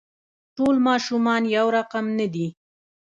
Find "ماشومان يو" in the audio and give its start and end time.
0.87-1.67